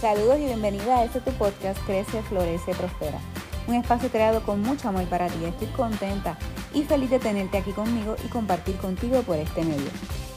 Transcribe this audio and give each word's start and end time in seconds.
Saludos 0.00 0.38
y 0.38 0.44
bienvenida 0.44 0.98
a 0.98 1.04
este 1.04 1.20
tu 1.20 1.32
podcast 1.32 1.76
Crece, 1.84 2.22
Florece, 2.22 2.72
Prospera. 2.72 3.18
Un 3.66 3.74
espacio 3.74 4.08
creado 4.10 4.44
con 4.44 4.62
mucho 4.62 4.88
amor 4.88 5.04
para 5.06 5.26
ti. 5.26 5.44
Estoy 5.44 5.66
contenta 5.68 6.38
y 6.72 6.84
feliz 6.84 7.10
de 7.10 7.18
tenerte 7.18 7.58
aquí 7.58 7.72
conmigo 7.72 8.14
y 8.24 8.28
compartir 8.28 8.76
contigo 8.76 9.22
por 9.22 9.38
este 9.38 9.64
medio. 9.64 9.90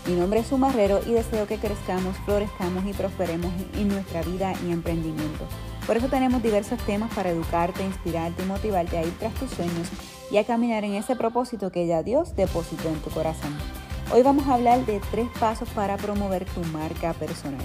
Mi 0.07 0.15
nombre 0.15 0.39
es 0.39 0.47
Sumarrero 0.47 1.01
y 1.05 1.13
deseo 1.13 1.45
que 1.45 1.59
crezcamos, 1.59 2.17
florezcamos 2.25 2.85
y 2.87 2.93
prosperemos 2.93 3.51
en 3.75 3.89
nuestra 3.89 4.23
vida 4.23 4.51
y 4.65 4.71
emprendimiento. 4.71 5.45
Por 5.85 5.95
eso 5.95 6.07
tenemos 6.07 6.41
diversos 6.41 6.79
temas 6.87 7.13
para 7.13 7.29
educarte, 7.29 7.83
inspirarte 7.83 8.41
y 8.41 8.47
motivarte 8.47 8.97
a 8.97 9.03
ir 9.03 9.13
tras 9.19 9.35
tus 9.35 9.51
sueños 9.51 9.89
y 10.31 10.37
a 10.37 10.43
caminar 10.43 10.85
en 10.85 10.95
ese 10.95 11.15
propósito 11.15 11.71
que 11.71 11.85
ya 11.85 12.01
Dios 12.01 12.35
depositó 12.35 12.89
en 12.89 12.99
tu 13.01 13.11
corazón. 13.11 13.55
Hoy 14.11 14.23
vamos 14.23 14.47
a 14.47 14.55
hablar 14.55 14.87
de 14.87 14.99
tres 15.11 15.27
pasos 15.39 15.69
para 15.69 15.97
promover 15.97 16.45
tu 16.45 16.61
marca 16.63 17.13
personal. 17.13 17.61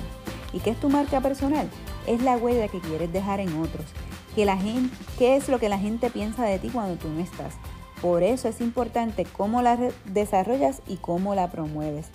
¿Y 0.52 0.60
qué 0.60 0.70
es 0.70 0.80
tu 0.80 0.88
marca 0.88 1.20
personal? 1.20 1.68
Es 2.06 2.22
la 2.22 2.36
huella 2.36 2.68
que 2.68 2.80
quieres 2.80 3.12
dejar 3.12 3.40
en 3.40 3.60
otros. 3.60 3.86
Que 4.34 4.44
la 4.44 4.56
gente, 4.56 4.94
¿Qué 5.18 5.36
es 5.36 5.48
lo 5.48 5.58
que 5.58 5.68
la 5.68 5.78
gente 5.78 6.10
piensa 6.10 6.44
de 6.44 6.58
ti 6.58 6.68
cuando 6.68 6.96
tú 6.96 7.08
no 7.08 7.20
estás? 7.20 7.54
Por 8.02 8.22
eso 8.22 8.48
es 8.48 8.60
importante 8.60 9.24
cómo 9.24 9.62
la 9.62 9.78
desarrollas 10.04 10.82
y 10.86 10.96
cómo 10.96 11.34
la 11.34 11.50
promueves. 11.50 12.08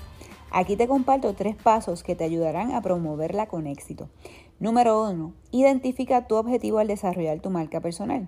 Aquí 0.52 0.76
te 0.76 0.88
comparto 0.88 1.34
tres 1.34 1.56
pasos 1.56 2.04
que 2.04 2.16
te 2.16 2.24
ayudarán 2.24 2.74
a 2.74 2.82
promoverla 2.82 3.48
con 3.48 3.68
éxito. 3.68 4.10
Número 4.60 5.10
uno, 5.10 5.34
identifica 5.52 6.28
tu 6.28 6.36
objetivo 6.36 6.80
al 6.80 6.88
desarrollar 6.88 7.40
tu 7.40 7.50
marca 7.50 7.80
personal. 7.80 8.28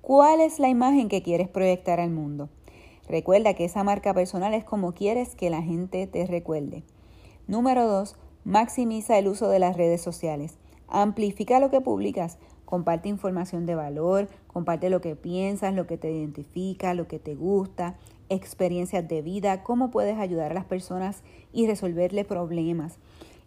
¿Cuál 0.00 0.40
es 0.40 0.60
la 0.60 0.68
imagen 0.68 1.08
que 1.08 1.22
quieres 1.22 1.48
proyectar 1.48 1.98
al 1.98 2.10
mundo? 2.10 2.50
Recuerda 3.08 3.54
que 3.54 3.64
esa 3.64 3.82
marca 3.82 4.14
personal 4.14 4.54
es 4.54 4.64
como 4.64 4.92
quieres 4.92 5.34
que 5.34 5.50
la 5.50 5.62
gente 5.62 6.06
te 6.06 6.26
recuerde. 6.26 6.84
Número 7.48 7.86
dos, 7.88 8.16
Maximiza 8.46 9.18
el 9.18 9.26
uso 9.26 9.48
de 9.48 9.58
las 9.58 9.76
redes 9.76 10.00
sociales. 10.00 10.54
Amplifica 10.86 11.58
lo 11.58 11.68
que 11.68 11.80
publicas. 11.80 12.38
Comparte 12.64 13.08
información 13.08 13.66
de 13.66 13.74
valor, 13.74 14.28
comparte 14.46 14.88
lo 14.88 15.00
que 15.00 15.16
piensas, 15.16 15.74
lo 15.74 15.88
que 15.88 15.98
te 15.98 16.12
identifica, 16.12 16.94
lo 16.94 17.08
que 17.08 17.18
te 17.18 17.34
gusta, 17.34 17.96
experiencias 18.28 19.08
de 19.08 19.20
vida, 19.20 19.64
cómo 19.64 19.90
puedes 19.90 20.16
ayudar 20.16 20.52
a 20.52 20.54
las 20.54 20.64
personas 20.64 21.24
y 21.52 21.66
resolverle 21.66 22.24
problemas. 22.24 22.98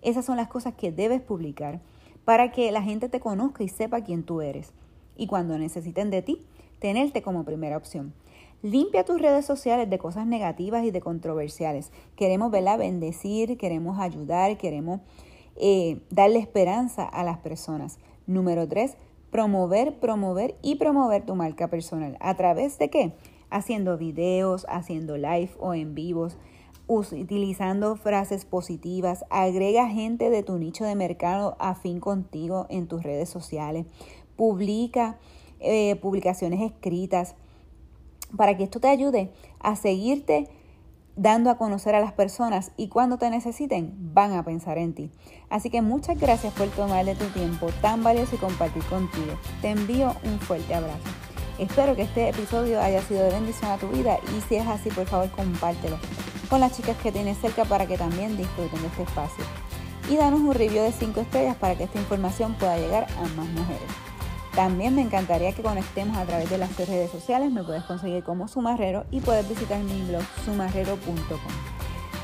Esas 0.02 0.26
son 0.26 0.36
las 0.36 0.50
cosas 0.50 0.74
que 0.74 0.92
debes 0.92 1.22
publicar 1.22 1.80
para 2.26 2.52
que 2.52 2.70
la 2.74 2.82
gente 2.82 3.08
te 3.08 3.22
conozca 3.22 3.64
y 3.64 3.70
sepa 3.70 4.02
quién 4.02 4.24
tú 4.24 4.42
eres. 4.42 4.74
Y 5.16 5.28
cuando 5.28 5.58
necesiten 5.58 6.10
de 6.10 6.24
ti, 6.24 6.42
tenerte 6.80 7.22
como 7.22 7.46
primera 7.46 7.78
opción. 7.78 8.12
Limpia 8.62 9.06
tus 9.06 9.22
redes 9.22 9.46
sociales 9.46 9.90
de 9.90 9.98
cosas 10.00 10.28
negativas 10.28 10.84
y 10.84 10.92
de 10.92 11.00
controversiales. 11.00 11.94
Queremos 12.18 12.52
verla 12.52 12.76
bendecir, 12.76 13.58
queremos 13.58 14.00
ayudar, 14.00 14.58
queremos 14.58 15.00
eh, 15.56 16.02
darle 16.10 16.40
esperanza 16.40 17.06
a 17.06 17.24
las 17.24 17.38
personas. 17.38 18.00
Número 18.28 18.68
tres, 18.68 18.98
promover, 19.32 19.98
promover 20.00 20.56
y 20.62 20.76
promover 20.76 21.26
tu 21.26 21.36
marca 21.36 21.70
personal. 21.70 22.18
¿A 22.20 22.36
través 22.36 22.78
de 22.80 22.90
qué? 22.90 23.14
Haciendo 23.50 23.98
videos, 23.98 24.66
haciendo 24.68 25.16
live 25.16 25.52
o 25.58 25.74
en 25.74 25.96
vivos, 25.96 26.38
utilizando 26.88 27.96
frases 27.96 28.44
positivas. 28.44 29.24
Agrega 29.30 29.88
gente 29.88 30.30
de 30.30 30.44
tu 30.44 30.58
nicho 30.58 30.84
de 30.84 30.96
mercado 30.96 31.56
afín 31.60 32.02
contigo 32.02 32.66
en 32.70 32.90
tus 32.90 33.04
redes 33.04 33.30
sociales. 33.30 33.86
Publica 34.36 35.18
eh, 35.62 35.96
publicaciones 36.02 36.60
escritas 36.60 37.36
para 38.36 38.56
que 38.58 38.64
esto 38.64 38.80
te 38.80 38.88
ayude 38.88 39.32
a 39.60 39.76
seguirte 39.76 40.50
dando 41.16 41.50
a 41.50 41.58
conocer 41.58 41.96
a 41.96 42.00
las 42.00 42.14
personas 42.14 42.72
y 42.78 42.88
cuando 42.88 43.18
te 43.18 43.30
necesiten 43.30 43.94
van 44.14 44.34
a 44.34 44.44
pensar 44.44 44.78
en 44.78 44.94
ti. 44.94 45.12
Así 45.50 45.70
que 45.70 45.82
muchas 45.82 46.18
gracias 46.18 46.54
por 46.54 46.68
tomarle 46.70 47.14
tu 47.16 47.26
tiempo 47.26 47.68
tan 47.82 48.04
valioso 48.04 48.36
y 48.36 48.40
compartir 48.40 48.84
contigo. 48.86 49.34
Te 49.62 49.70
envío 49.70 50.16
un 50.24 50.40
fuerte 50.40 50.74
abrazo. 50.74 51.10
Espero 51.58 51.94
que 51.94 52.04
este 52.04 52.30
episodio 52.30 52.82
haya 52.82 53.02
sido 53.02 53.24
de 53.24 53.32
bendición 53.32 53.70
a 53.70 53.78
tu 53.78 53.90
vida 53.90 54.18
y 54.38 54.42
si 54.48 54.56
es 54.56 54.66
así, 54.66 54.90
por 54.90 55.08
favor, 55.08 55.30
compártelo 55.32 55.98
con 56.50 56.62
las 56.62 56.76
chicas 56.76 56.96
que 57.04 57.12
tienes 57.12 57.38
cerca 57.38 57.66
para 57.66 57.86
que 57.86 57.98
también 57.98 58.38
disfruten 58.38 58.82
de 58.82 58.88
este 58.88 59.04
espacio. 59.04 59.44
Y 60.10 60.16
danos 60.16 60.40
un 60.40 60.54
review 60.54 60.84
de 60.84 60.94
5 60.94 61.20
estrellas 61.20 61.58
para 61.58 61.76
que 61.76 61.84
esta 61.84 62.00
información 62.00 62.54
pueda 62.54 62.78
llegar 62.78 63.08
a 63.18 63.22
más 63.36 63.48
mujeres. 63.50 64.09
También 64.60 64.94
me 64.94 65.02
encantaría 65.02 65.54
que 65.54 65.62
conectemos 65.62 66.18
a 66.18 66.26
través 66.26 66.50
de 66.50 66.58
las 66.58 66.76
redes 66.76 67.10
sociales. 67.10 67.50
Me 67.50 67.64
puedes 67.64 67.82
conseguir 67.84 68.26
como 68.26 68.50
Sumarrero 68.50 69.06
y 69.10 69.22
puedes 69.22 69.48
visitar 69.48 69.82
mi 69.82 70.02
blog 70.02 70.22
sumarrero.com. 70.44 71.40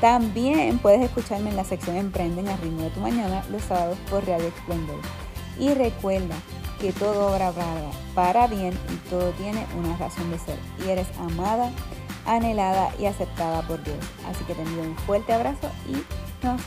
También 0.02 0.78
puedes 0.78 1.00
escucharme 1.00 1.48
en 1.48 1.56
la 1.56 1.64
sección 1.64 1.96
Emprenden 1.96 2.46
al 2.48 2.58
ritmo 2.58 2.82
de 2.82 2.90
tu 2.90 3.00
mañana 3.00 3.42
los 3.50 3.62
sábados 3.62 3.96
por 4.10 4.26
Radio 4.26 4.48
Esplendor. 4.48 5.00
Y 5.58 5.72
recuerda 5.72 6.34
que 6.78 6.92
todo 6.92 7.34
obra 7.34 7.54
para 8.14 8.46
bien 8.48 8.74
y 8.92 9.08
todo 9.08 9.30
tiene 9.30 9.64
una 9.78 9.96
razón 9.96 10.30
de 10.30 10.38
ser. 10.38 10.58
Y 10.84 10.90
eres 10.90 11.08
amada, 11.18 11.72
anhelada 12.26 12.90
y 12.98 13.06
aceptada 13.06 13.62
por 13.62 13.82
Dios. 13.82 13.96
Así 14.28 14.44
que 14.44 14.54
te 14.54 14.60
envío 14.60 14.82
un 14.82 14.96
fuerte 15.06 15.32
abrazo 15.32 15.70
y 15.88 16.44
nos 16.44 16.60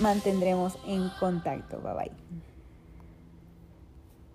mantendremos 0.00 0.78
en 0.86 1.10
contacto. 1.18 1.80
Bye 1.80 1.94
bye. 1.94 2.55